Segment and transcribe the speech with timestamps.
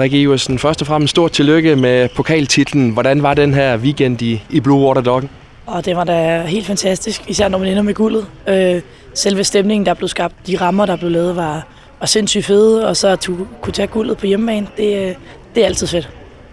[0.00, 2.90] Rikke Iversen, først og fremmest stort tillykke med pokaltitlen.
[2.90, 5.30] Hvordan var den her weekend i, i Blue Water Doggen?
[5.66, 8.26] Og det var da helt fantastisk, især når man ender med guldet.
[8.48, 8.80] Øh,
[9.14, 11.66] selve stemningen, der blev skabt, de rammer, der blev lavet, var,
[12.00, 15.14] var sindssygt fede, og så at du kunne tage guldet på hjemmebane, det, øh,
[15.54, 16.10] det er altid fedt.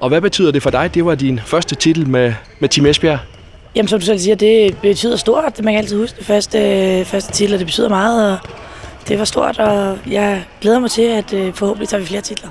[0.00, 0.94] Og hvad betyder det for dig?
[0.94, 3.18] Det var din første titel med, med Team Esbjerg.
[3.74, 5.60] Jamen, som du selv siger, det betyder stort.
[5.62, 8.38] Man kan altid huske det første, øh, første titel, og det betyder meget, og
[9.08, 12.48] det var stort, og jeg glæder mig til, at øh, forhåbentlig tager vi flere titler.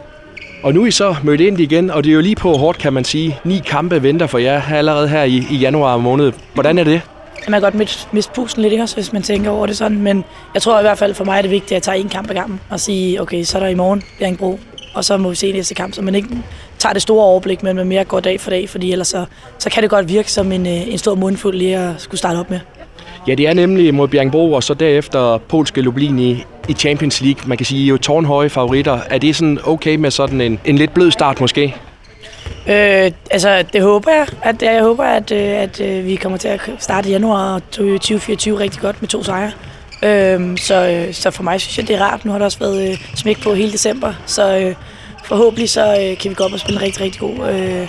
[0.64, 2.78] Og nu er I så mødt ind igen, og det er jo lige på hårdt,
[2.78, 3.40] kan man sige.
[3.44, 6.32] Ni kampe venter for jer allerede her i, i januar måned.
[6.54, 7.02] Hvordan er det?
[7.48, 10.02] Man kan godt miste pusten lidt, også, hvis man tænker over det sådan.
[10.02, 10.24] Men
[10.54, 12.30] jeg tror i hvert fald for mig er det vigtigt, at jeg tager en kamp
[12.30, 14.60] ad gangen og sige, okay, så er der i morgen Bjerringbro,
[14.94, 16.28] og så må vi se næste kamp, så man ikke
[16.80, 19.26] tager det store overblik, men man mere går dag for dag, fordi ellers så,
[19.60, 22.38] så kan det godt virke som en, øh, en stor mundfuld lige at skulle starte
[22.38, 22.60] op med.
[23.28, 27.48] Ja, det er nemlig mod Bjergbro, og så derefter polske Lublin i, i Champions League.
[27.48, 29.00] Man kan sige, I er jo tårnhøje favoritter.
[29.10, 31.76] Er det sådan okay med sådan en, en lidt blød start måske?
[32.68, 34.28] Øh, altså, det håber jeg.
[34.42, 38.60] At, jeg håber, at, øh, at, at vi kommer til at starte i januar 2024
[38.60, 39.52] rigtig godt med to sejre.
[40.04, 42.26] Øhm, øh, så, så for mig synes jeg, det er rart.
[42.26, 44.76] Nu har der også været øh, smæk på hele december, så øh,
[45.26, 47.88] forhåbentlig så øh, kan vi gå op og spille en rigtig, rigtig god øh,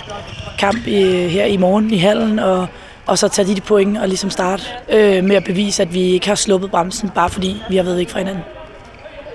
[0.59, 2.67] kamp i, her i morgen i hallen, og
[3.07, 6.01] og så tage de, de point og ligesom starte øh, med at bevise, at vi
[6.01, 8.43] ikke har sluppet bremsen, bare fordi vi har været væk fra hinanden.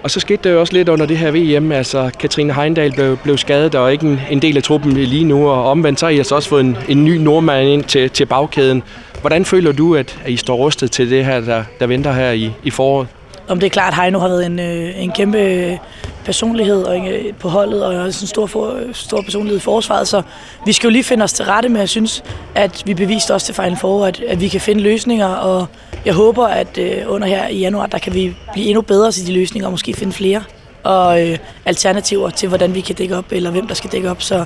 [0.03, 1.73] Og så skete der jo også lidt under det her VM.
[1.73, 5.49] Altså, Katrine Heindal blev, blev skadet og ikke en, en del af truppen lige nu.
[5.49, 8.27] Og omvendt så har I altså også fået en, en ny nordmand ind til, til
[8.27, 8.83] bagkæden.
[9.21, 12.31] Hvordan føler du, at, at I står rustet til det her, der, der venter her
[12.31, 13.09] i, i foråret?
[13.51, 15.77] Om det er klart, at Heino har været en, øh, en kæmpe øh,
[16.25, 20.23] personlighed og øh, på holdet, og også en stor, for, stor personlighed i forsvaret, så
[20.67, 23.47] vi skal jo lige finde os til rette med, jeg synes, at vi beviste også
[23.47, 25.67] til Final Four, at, at vi kan finde løsninger, og
[26.05, 29.27] jeg håber, at øh, under her i januar, der kan vi blive endnu bedre til
[29.27, 30.43] de løsninger, og måske finde flere
[30.83, 34.23] og øh, alternativer til, hvordan vi kan dække op, eller hvem der skal dække op,
[34.23, 34.45] så,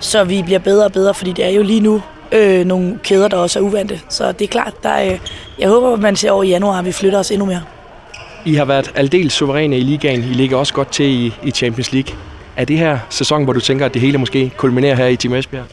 [0.00, 2.02] så vi bliver bedre og bedre, fordi det er jo lige nu
[2.32, 4.00] øh, nogle kæder, der også er uvante.
[4.08, 5.18] Så det er klart, der, øh,
[5.58, 7.62] jeg håber, at man ser over i januar, at vi flytter os endnu mere.
[8.46, 10.20] I har været aldeles suveræne i ligaen.
[10.20, 12.14] I ligger også godt til i, i Champions League.
[12.56, 15.34] Er det her sæson, hvor du tænker, at det hele måske kulminerer her i Team
[15.34, 15.64] Esbjerg?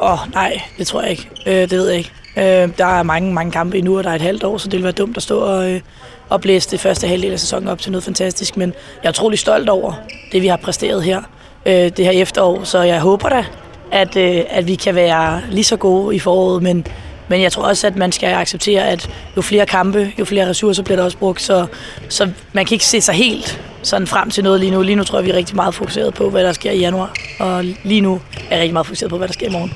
[0.00, 1.28] Åh, oh, nej, det tror jeg ikke.
[1.46, 2.10] Øh, det ved jeg ikke.
[2.36, 4.76] Øh, der er mange, mange kampe endnu, og der er et halvt år, så det
[4.76, 5.80] vil være dumt at stå og, øh,
[6.28, 8.56] og blæse det første halvdel af sæsonen op til noget fantastisk.
[8.56, 8.72] Men
[9.02, 9.92] jeg er utrolig stolt over
[10.32, 11.22] det, vi har præsteret her
[11.66, 13.44] øh, det her efterår, så jeg håber da,
[13.90, 16.86] at, øh, at vi kan være lige så gode i foråret, men
[17.28, 20.82] men jeg tror også, at man skal acceptere, at jo flere kampe, jo flere ressourcer
[20.82, 21.66] bliver der også brugt, så,
[22.08, 24.82] så man kan ikke se sig helt sådan frem til noget lige nu.
[24.82, 27.12] Lige nu tror jeg, vi er rigtig meget fokuseret på, hvad der sker i januar,
[27.38, 29.72] og lige nu er jeg rigtig meget fokuseret på, hvad der sker i morgen.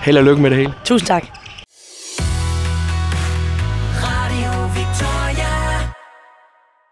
[0.00, 0.72] Held og lykke med det hele.
[0.84, 1.39] Tusind tak.